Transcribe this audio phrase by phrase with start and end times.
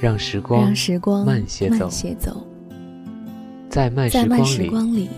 [0.00, 0.74] 让时光，
[1.24, 1.90] 慢些走，
[3.68, 4.10] 在慢
[4.44, 5.08] 时光里，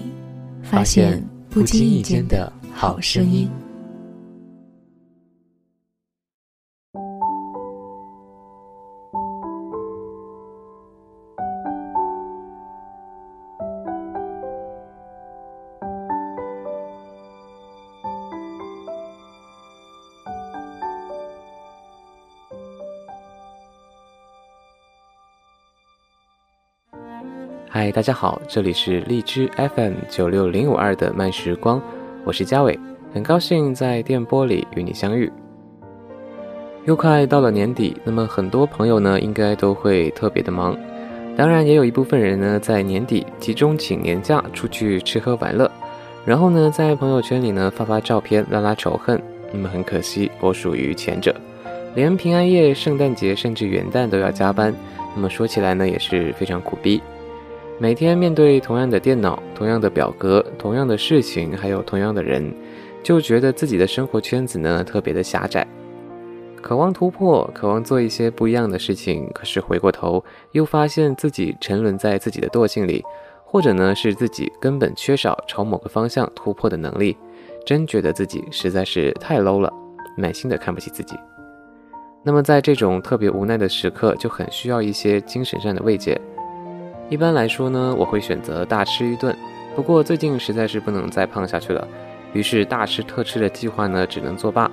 [0.62, 3.50] 发现不经意间的好声音。
[27.78, 31.78] 嗨，大家好，这里是荔枝 FM 九六零五二的慢时光，
[32.24, 32.80] 我是嘉伟，
[33.12, 35.30] 很高兴在电波里与你相遇。
[36.86, 40.74] 又快到了年底，那么很多朋友呢，应该都会特别的忙，
[41.36, 45.70] 当然也有一部分人呢，在年底集中请年假出去吃喝玩乐，
[46.24, 49.22] 然后呢，在朋友圈里呢发发照片拉拉仇恨。
[49.52, 51.36] 那么很可惜，我属于前者，
[51.94, 54.74] 连平安夜、圣诞节甚至元旦都要加班，
[55.14, 57.02] 那么说起来呢，也是非常苦逼。
[57.78, 62.50] 每天面对同样的电脑、同样的表格、同样的事情，还有同样的人，
[63.02, 65.66] 就觉得自己的生活圈子呢特别的狭窄，
[66.62, 69.30] 渴望突破，渴望做一些不一样的事情。
[69.34, 73.04] 可是回过头又发现自己沉沦在自己的惰性里，
[73.44, 77.14] 或者呢是自己根本缺少朝某个方向突破的能力，
[77.66, 79.70] 真觉得自己实在是太 low 了，
[80.16, 81.14] 满心的看不起自己。
[82.22, 86.18] 那么在这种特别无奈的时刻，就很需要一些精神上的慰藉。
[87.08, 89.34] 一般来说呢，我会选择大吃一顿。
[89.76, 91.86] 不过最近实在是不能再胖下去了，
[92.32, 94.70] 于是大吃特吃的计划呢只能作罢。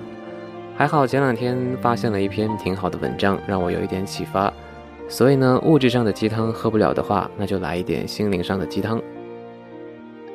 [0.76, 4.52] 还好前两天发现了一篇挺好的文章，让我有一点启发。
[5.08, 9.00] 所以呢，物质上的鸡汤喝不了的话，那就来一点心灵上的鸡汤。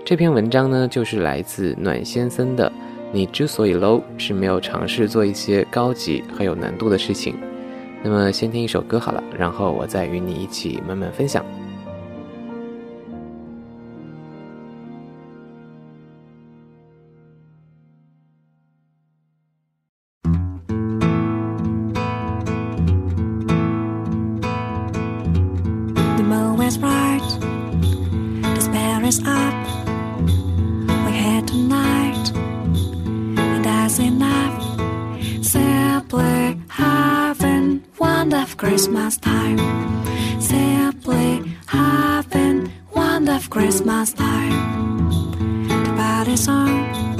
[0.05, 2.71] 这篇文章呢，就是来自暖先生的。
[3.11, 7.35] 你之所以 low，是没有尝试做一些高级还有难度的事情。
[8.03, 11.43] 那么先听一首歌好了，然后我再与你一起慢慢分享。
[38.59, 39.57] Christmas time.
[40.41, 42.73] Simply having
[43.29, 45.07] of Christmas time.
[45.69, 47.18] The party's on,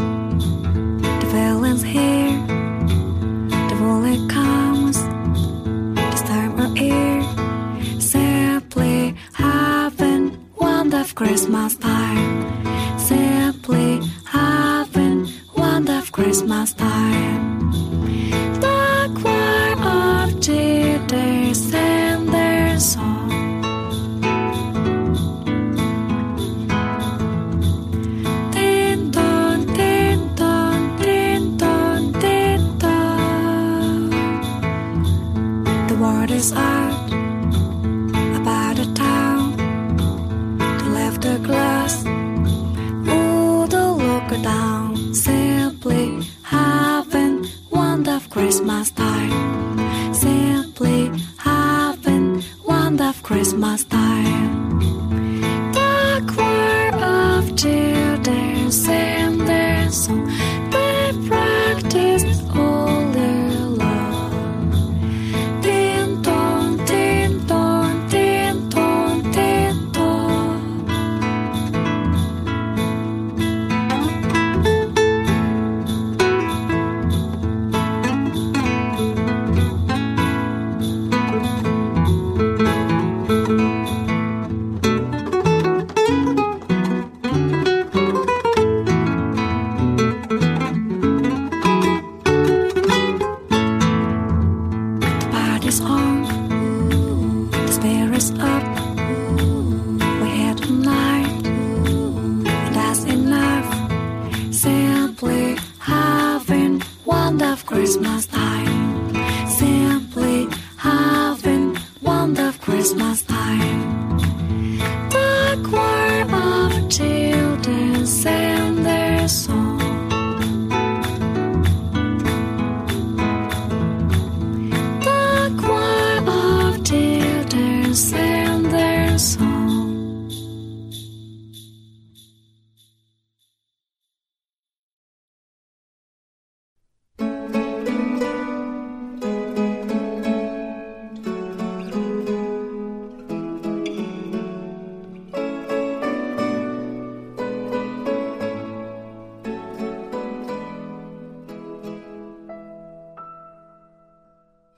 [44.30, 44.89] 个 다.
[107.90, 108.39] Christmas time.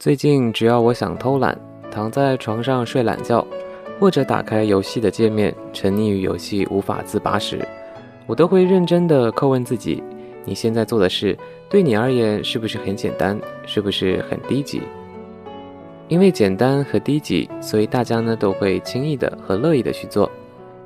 [0.01, 1.56] 最近只要我想偷懒，
[1.92, 3.45] 躺在床上睡懒觉，
[4.00, 7.63] 或者打开游戏的界面，沉溺于游戏无法自拔时，
[8.25, 10.01] 我都会认真地叩问自己：
[10.44, 11.38] 你现在做的事，
[11.69, 13.39] 对你而言是不是很简单？
[13.68, 14.81] 是不是很低级？
[16.07, 20.27] 因为简单和低级，所以大家呢都会轻易的和乐意的去做。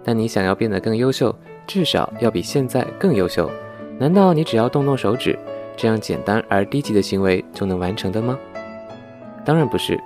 [0.03, 1.33] 但你想要变得更优秀，
[1.65, 3.49] 至少要比现在更优秀。
[3.97, 5.39] 难道你只要动动手指，
[5.77, 8.37] 这样简单而低级的行为就能完成的吗？
[9.45, 9.99] 当然不是。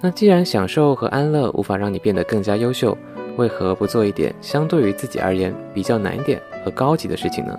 [0.00, 2.96] 那既然享受和安乐无法让你变得更加优秀，
[3.36, 7.56] 为何不做一点相对于自己而言比较难一点和高级的事情呢？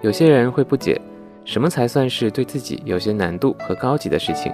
[0.00, 1.00] 有些人会不解，
[1.44, 4.52] 什么才算是对自己有些难度和高级的事情？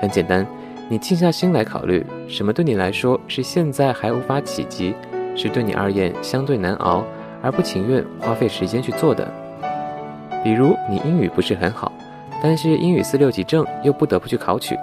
[0.00, 0.46] 很简单，
[0.88, 4.94] 你静下心来考虑，什么对你来说是现在还无法企及，
[5.34, 7.04] 是对你而言相对难熬
[7.40, 9.26] 而不情愿花费时间去做的。
[10.44, 11.90] 比如你英语不是很好，
[12.42, 14.76] 但是英语四六级证又不得不去考取，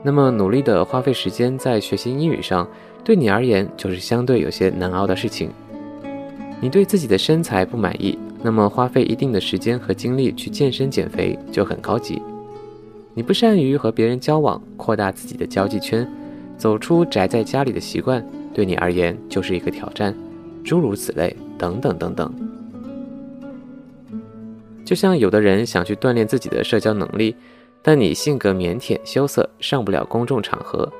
[0.00, 2.68] 那么努力的花费时间在学习英语上，
[3.02, 5.50] 对你而言就是相对有些难熬的事情。
[6.60, 12.22] 你对自己的身材不满意，那么花费一定的时间和精力去健身减肥就很高级。
[13.12, 16.08] 你不善于和别人交往，扩大自己的交际圈，
[16.56, 18.24] 走出宅在家里的习惯，
[18.54, 20.14] 对你而言就是一个挑战。
[20.62, 22.32] 诸如此类，等等等等。
[24.84, 27.34] 就像有的人想去锻炼自己的社交能力，
[27.82, 30.90] 但你性格腼腆羞涩，上不了公众场合，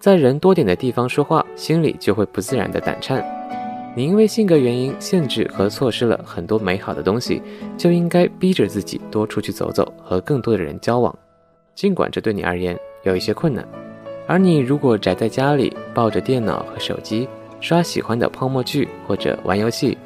[0.00, 3.24] 在人多点的地方说话，心里就会不自然的胆颤。
[3.94, 7.40] 你因为性格原因限制和错失了很多美好的东西，
[7.78, 11.16] 就应该逼着自己多出去走走，和更多的人交往。
[11.74, 13.66] 尽管这对你而言有一些困难，
[14.26, 17.26] 而你如果宅在家里，抱着电脑和手机，
[17.60, 19.96] 刷喜欢的泡沫剧或者玩游戏，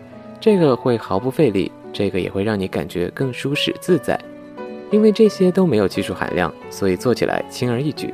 [0.41, 4.19] 这个会毫不费力，这个也会让你感觉更舒适自在。
[4.91, 8.13] 因为这些都没有技术含量，所以做起来轻而易举。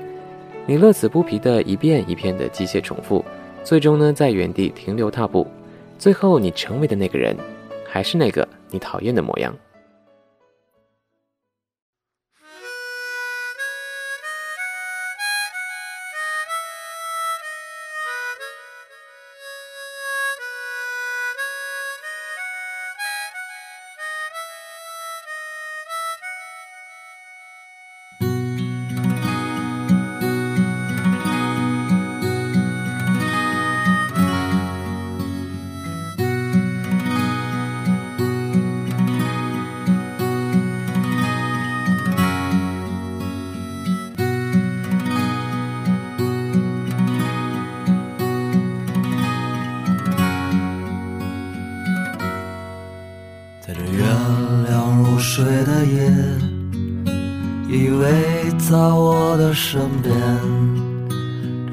[0.66, 3.24] 你乐此不疲的一遍一遍的机械重复，
[3.64, 5.46] 最终呢在原地停留踏步，
[5.98, 7.36] 最后你成为的那个人，
[7.86, 9.54] 还是那个你讨厌的模样。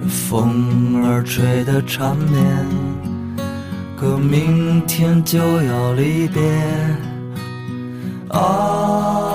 [0.02, 2.66] 这风儿吹得缠绵，
[3.96, 6.42] 可明天就要离别。
[8.30, 9.33] 啊，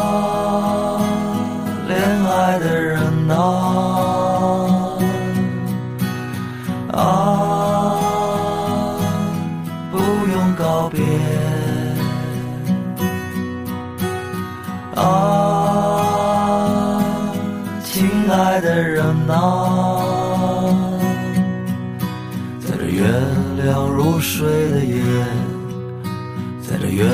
[19.28, 19.35] 呐、
[22.58, 23.04] 在这月
[23.62, 25.02] 亮如水的夜，
[26.62, 27.04] 在这月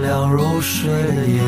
[0.00, 1.42] 亮如水的夜，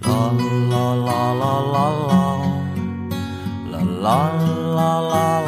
[0.00, 0.30] 啦
[0.70, 1.76] 啦啦啦啦，
[3.72, 4.14] 啦啦啦
[4.76, 5.47] 啦啦啦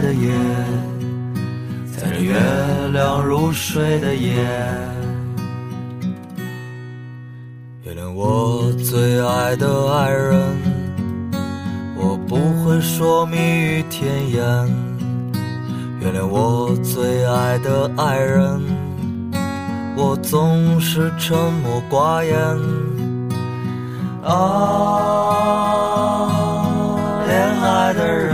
[0.00, 0.30] 的夜，
[1.96, 2.34] 在这月
[2.92, 4.44] 亮如水的夜，
[7.84, 10.40] 原谅我最爱的爱人，
[11.96, 14.44] 我不会说蜜语甜言。
[16.00, 18.62] 原谅我最爱的爱人，
[19.96, 22.36] 我总是沉默寡言。
[24.22, 24.34] 啊，
[27.26, 28.27] 恋爱的人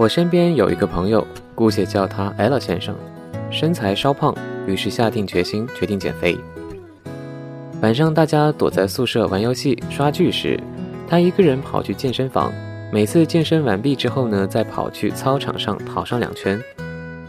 [0.00, 2.96] 我身边有一个朋友，姑且叫他 L 先生，
[3.50, 4.34] 身材稍胖，
[4.66, 6.38] 于是下定决心决定减肥。
[7.82, 10.58] 晚上大家躲在宿舍玩游戏、刷剧时，
[11.06, 12.50] 他一个人跑去健身房。
[12.90, 16.58] 每次健身完毕之后呢，再跑去操场上跑上两圈。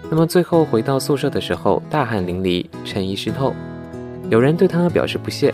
[0.10, 3.54] 那么最后回到宿舍的时候，大汗淋漓，衬衣湿透。
[4.30, 5.54] 有人对他表示不屑：“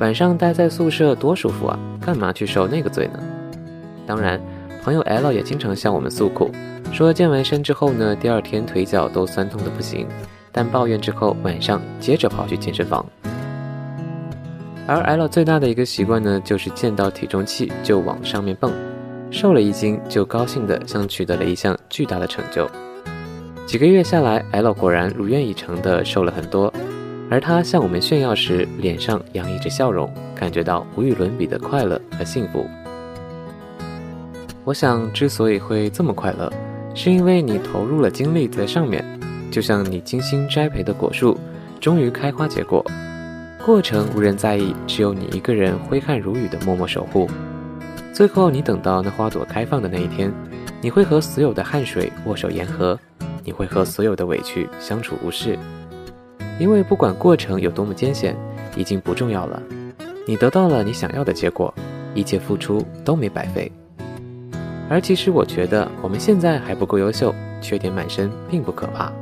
[0.00, 3.20] 晚上待在宿舍多舒服啊，干嘛去受那个罪呢？”
[4.04, 4.40] 当然。
[4.82, 6.50] 朋友 L 也经常向我们诉苦，
[6.92, 10.06] 说健完身之后呢，第二天腿脚都酸痛的不行，
[10.50, 13.04] 但抱怨之后晚上接着跑去健身房。
[14.86, 18.72] 而 L 最大的一个习惯呢，就是见到体重器就往上面蹦，
[19.30, 22.66] 瘦了一斤就高兴的像取得了一项巨大的成就。
[23.66, 26.72] 几个月下来，L 果然如愿以偿的瘦了很多，
[27.28, 32.66] 而他向我们炫耀时，脸上洋溢着笑容，感觉到无与伦比的快乐和幸福。
[34.68, 36.52] 我想，之所以会这么快乐，
[36.94, 39.02] 是因为你投入了精力在上面，
[39.50, 41.38] 就像你精心栽培的果树，
[41.80, 42.84] 终于开花结果。
[43.64, 47.26] 过程无人在意，只有你一个人挥汗如雨的默默守护。
[48.12, 50.30] 最后，你等到那花朵开放的那一天，
[50.82, 53.00] 你会和所有的汗水握手言和，
[53.42, 55.58] 你会和所有的委屈相处无事。
[56.60, 58.36] 因为不管过程有多么艰险，
[58.76, 59.62] 已经不重要了。
[60.26, 61.72] 你得到了你想要的结果，
[62.14, 63.72] 一切付出都没白费。
[64.88, 69.12] 而其实我觉得我们现在还不够优秀，缺点满身并不可怕，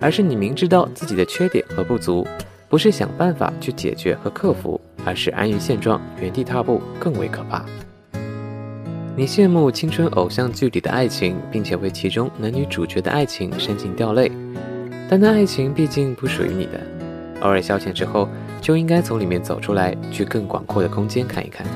[0.00, 2.26] 而是你明知道自己的缺点和不足，
[2.68, 7.64] 不是想办法去解决和克服，而是安于现状，原地踏步更为可怕。
[9.14, 14.30] 你羡慕青春偶像剧里的爱情，并且为其中男女主角的爱情深情掉泪，
[15.08, 16.80] 但那爱情毕竟不属于你的，
[17.40, 18.28] 偶尔消遣之后，
[18.60, 21.66] 就应该从里面走出来，去更广阔的空间看一看，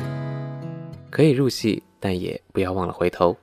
[1.09, 1.83] 可以入戏。
[2.01, 3.37] 但也不要忘了回头。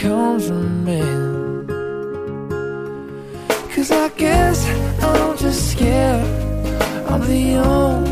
[0.00, 1.66] Comes from men.
[3.74, 4.64] Cause I guess
[5.02, 6.24] I'm just scared.
[7.10, 8.07] I'm the only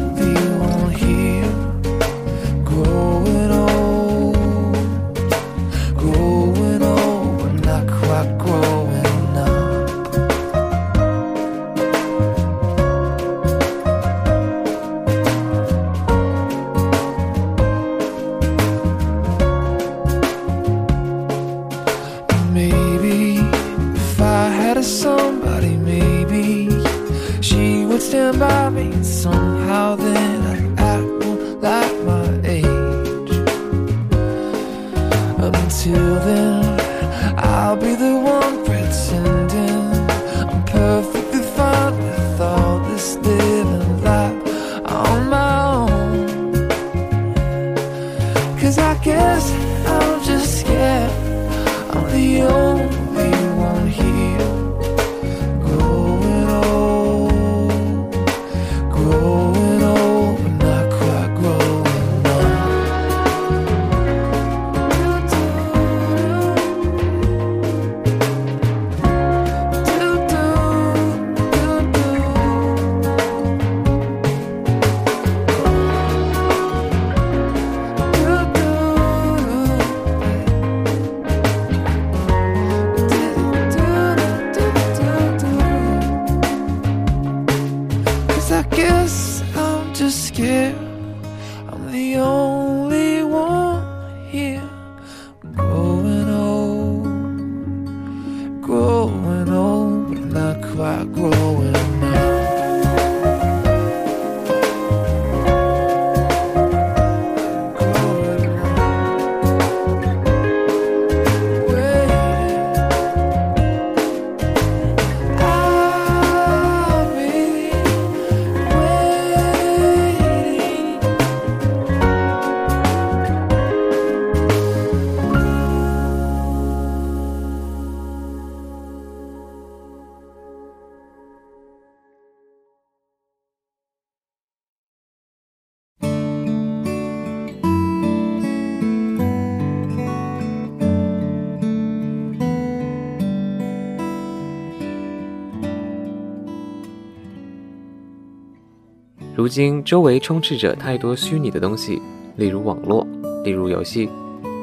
[149.46, 152.02] 如今周围充斥着太多虚拟的东西，
[152.34, 153.06] 例如网络，
[153.44, 154.08] 例如游戏，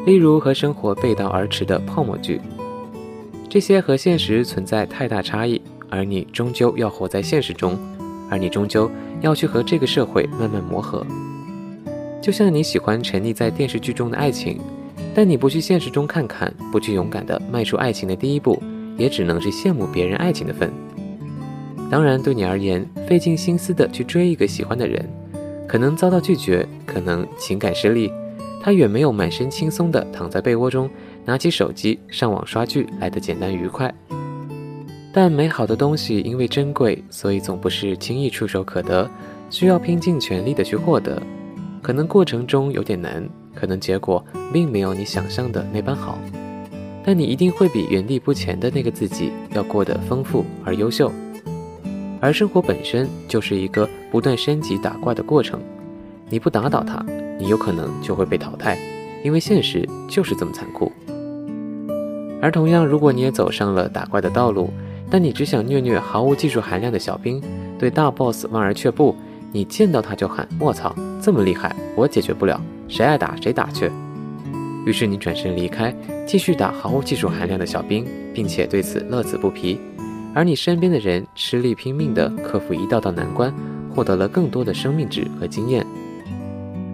[0.05, 2.41] 例如和生活背道而驰的泡沫剧。
[3.47, 7.79] 这些和现实存在太大差异，而你终究要活在现实中，
[8.29, 8.91] 而你终究
[9.21, 11.07] 要去和这个社会慢慢磨合。
[12.21, 14.59] 就像你喜欢沉溺在电视剧中的爱情，
[15.15, 18.61] 但你不去现实中看看，不去勇敢地迈出爱情的第一步，
[18.97, 20.69] 也只能是羡慕别人爱情的份。
[21.89, 25.07] 当然，对你而言，费尽心思的去追一个喜欢的人，
[25.67, 28.11] 可能遭到拒绝，可能情感失利，
[28.61, 30.89] 他远没有满身轻松的躺在被窝中，
[31.23, 33.93] 拿起手机上网刷剧来的简单愉快。
[35.13, 39.07] 但美好的东西因为珍贵，所以总不是轻易触手可得，
[39.51, 41.21] 需要拼尽全力的去获得。
[41.83, 46.17] 可能过程中有点难，可能结果并没有你想象的那般好，
[47.05, 51.11] 但你一定会比原地不前的那个自己要过得丰富而优秀。
[52.23, 55.59] 而生活本身就是一个不断升级打怪的过程，
[56.29, 57.05] 你不打倒它，
[57.37, 58.79] 你有可能就会被淘汰，
[59.25, 60.89] 因为现实就是这么残酷。
[62.41, 64.69] 而同样，如果你也走上了打怪的道路，
[65.09, 67.43] 但你只想虐虐毫无技术含量的小兵，
[67.77, 69.13] 对大 boss 望而却步，
[69.51, 72.57] 你见到他就喊“卧槽，这么厉害，我解决不了，
[72.87, 73.91] 谁爱打谁打去”。
[74.87, 75.93] 于是你转身离开，
[76.25, 79.77] 继续打毫无技术含量的小兵，并且对此乐此不疲。
[80.33, 83.53] 而你身边的人吃力拼命地克服一道道难关，
[83.93, 85.85] 获得了更多的生命值和经验。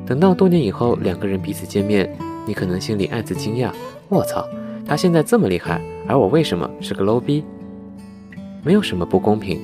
[0.05, 2.09] 等到多年以后，两个人彼此见面，
[2.45, 3.71] 你可能心里暗自惊讶
[4.09, 4.45] ：“我操，
[4.85, 7.43] 他现在这么厉害，而我为什么是个 low 逼？”
[8.61, 9.59] 没有什么不公平，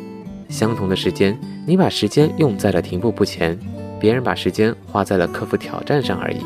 [0.47, 3.59] 相同的时间，你把时间用在了停步不前，
[3.99, 6.37] 别人把时间花在了克服挑战上而已。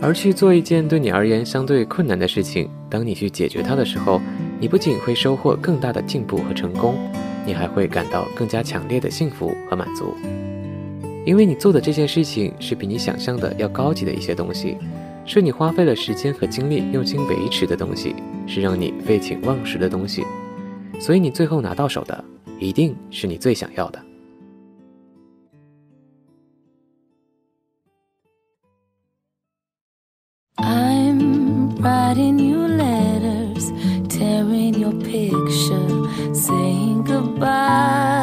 [0.00, 4.20] 而去做一件对你而言相对困难的事情，当你去解决它的时候，
[4.60, 6.96] 你不仅会收获更大的进步和成功，
[7.46, 10.14] 你还会感到更加强烈的幸福和满足，
[11.24, 14.76] 因为你做的这件事情是比你想象的要高级的一些东西，
[15.24, 18.16] 是你花费了时间和精力用心维持的东西，
[18.46, 20.24] 是让你废寝忘食的东西，
[20.98, 22.24] 所以你最后拿到手的
[22.58, 24.02] 一定是你最想要的。
[30.56, 32.67] I'm writing you
[35.10, 38.17] picture, saying goodbye.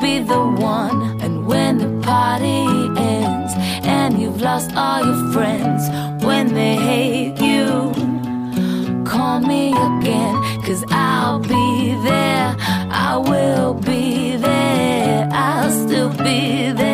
[0.00, 1.20] Be the one.
[1.20, 2.66] And when the party
[2.98, 3.52] ends
[3.86, 5.82] and you've lost all your friends,
[6.24, 7.92] when they hate you,
[9.04, 12.56] call me again, cause I'll be there.
[12.90, 15.28] I will be there.
[15.32, 16.93] I'll still be there.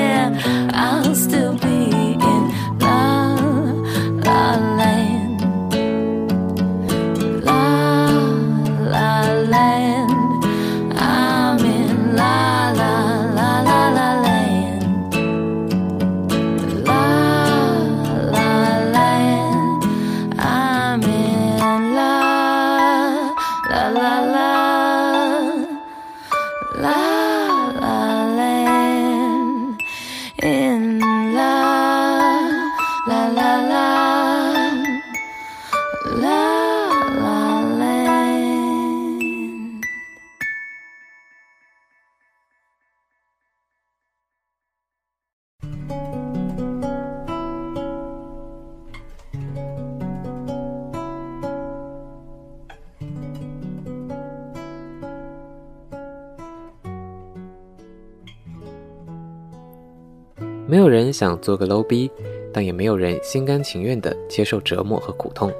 [60.71, 62.09] 没有人想做个 low 逼，
[62.53, 65.53] 但也没有人心甘情愿地接受折磨和苦痛。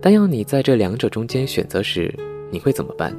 [0.00, 2.14] 但要你在这两者中间选择时，
[2.48, 3.12] 你会怎么办？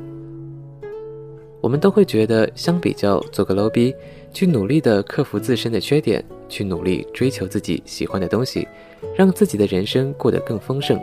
[1.59, 3.93] 我们都会觉得，相比较做个 low 逼，
[4.31, 8.65] 去努力地克服自身的缺点，去努力追求自己喜欢的东西，
[9.13, 10.97] 让自己的人生过得更丰盛，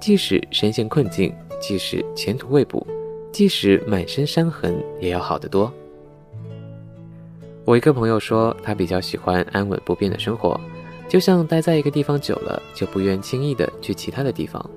[0.00, 2.86] 即使深陷困境，即使前途未卜，
[3.32, 5.72] 即使满身伤痕，也要好得多。
[7.70, 10.60] 我一个朋友说，他比较喜欢安稳不变的生活，
[11.08, 14.68] 就像待在一个地方久了，就不愿轻易的去其他的地方，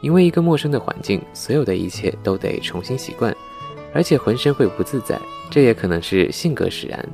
[0.00, 3.32] 因为一个陌生的环境，所有的一切都得重新习惯，
[3.94, 5.16] 而且浑身会不自在，
[5.50, 7.08] 这也可能是性格使然。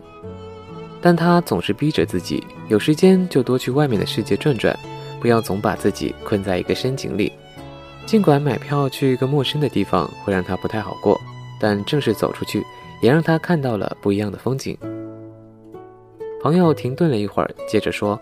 [1.03, 4.75] 但他总是逼着自己，有时间就多去外面的世界转转，
[5.21, 7.31] 不要总把自己困在一个深井里。
[8.07, 11.21] 尽管买票去一个陌生的地方会让他不太好过，
[11.61, 12.65] 但正是走出去，
[13.03, 14.75] 也让他看到了不一样的风景。
[16.43, 18.21] 朋友停顿了一会儿，接着说：“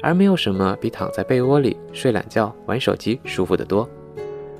[0.00, 3.88] 而没有什么比躺在被窝里睡懒觉、玩手机舒服得多。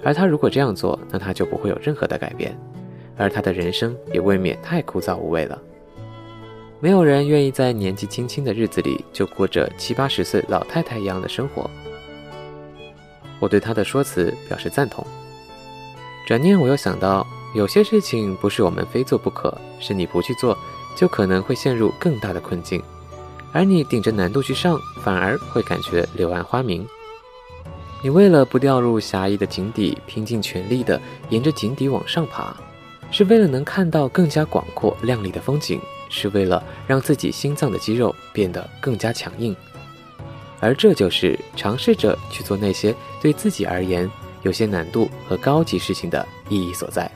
[0.02, 2.58] 而他如果这样做，那他就不会有任何的改变，
[3.16, 5.56] 而他的人生也未免太枯燥无味了。
[6.80, 11.70] 没有人愿意在年纪轻轻的日子里就过着七八十岁老太太一样的生活。”
[13.38, 15.06] 我对他的说辞表示赞同。
[16.26, 20.58] 转念我又想到，有些事情不是我们非做不可，是你不去做。
[20.98, 22.82] 就可能会陷入更大的困境，
[23.52, 26.84] 而你顶着难度去上，反而会感觉柳暗花明。
[28.02, 32.52] 你为了不掉入狭义的井底，拼尽全力的沿着井底往上爬，
[33.12, 39.54] 是为了能看到更加广阔亮丽的风景，是为了让自己心脏的肌肉变得更加强硬。
[40.58, 44.10] 而这就是尝试着去做那些对自己而言
[44.42, 47.08] 有些难度和高级事情的意义所在。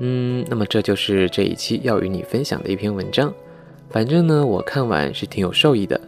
[0.00, 3.32] 嗯，那么这就是这一期要与你分享的一篇文章。
[3.90, 6.00] 反正呢，我看完是挺有受益的。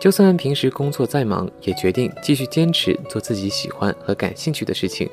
[0.00, 5.08] 就算平时工作再忙，也决定继续坚持做自己喜欢和感兴趣的事情，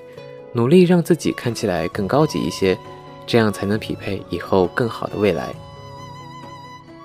[0.51, 2.75] 努力让自己看起来更高级一些，
[3.27, 5.53] 这样才能匹配以后更好的未来。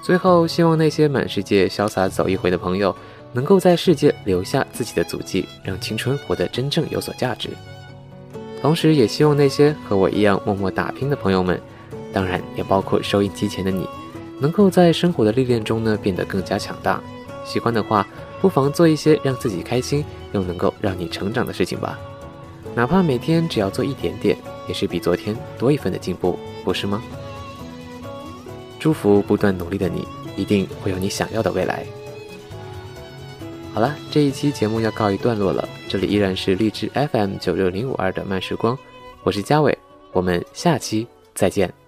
[0.03, 2.97] 最后，希望那些满世界潇洒走一回的朋友，
[3.35, 7.51] 能够在世界留下自己的足迹，让青春活得真正有所价值。
[8.65, 11.61] 同时，也希望那些和我一样默默打拼的朋友们，
[12.15, 13.87] 当然也包括收音机前的你，
[14.41, 16.99] 能够在生活的历练中呢变得更加强大。
[17.45, 18.09] 喜欢的话，
[18.41, 21.99] 不妨做一些让自己开心又能够让你成长的事情吧。
[22.75, 24.35] 哪怕每天只要做一点点，
[24.67, 27.03] 也是比昨天多一份的进步，不是吗？
[28.79, 31.85] 祝福不断努力的你，一定会有你想要的未来。
[33.75, 35.69] 好了，这一期节目要告一段落了。
[35.89, 38.79] 这里依然是荔枝 FM 九六零五二的慢时光，
[39.25, 39.77] 我是嘉伟，
[40.13, 41.84] 我们下期再见。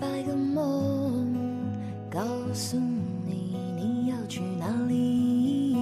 [0.00, 1.30] 一百个梦
[2.10, 2.22] 告
[2.54, 2.78] 诉
[3.26, 5.76] 你你要去哪里，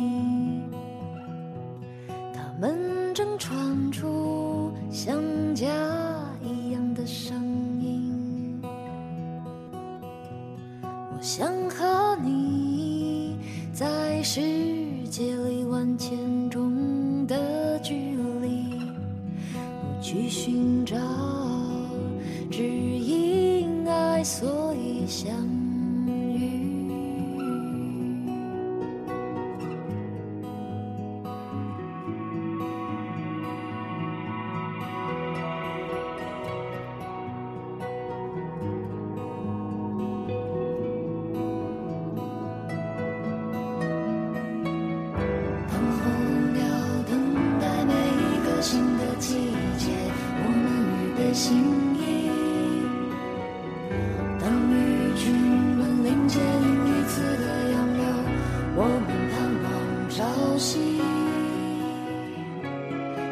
[2.35, 5.23] 他们正传出像
[5.55, 5.69] 家
[6.43, 7.41] 一样的声
[7.81, 8.61] 音。
[10.83, 13.39] 我想和你
[13.73, 14.41] 在世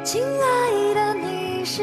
[0.05, 1.83] 亲爱的，你是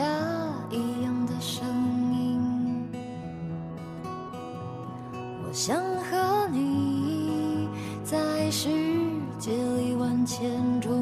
[0.00, 0.06] 家
[0.70, 1.62] 一样的声
[2.10, 2.88] 音。
[5.12, 7.68] 我想和你
[8.02, 8.70] 在世
[9.38, 10.99] 界里万千中